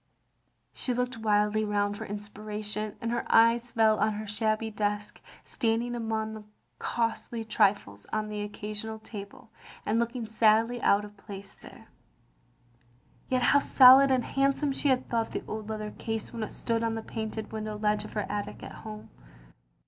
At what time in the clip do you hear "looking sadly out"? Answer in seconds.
9.99-11.05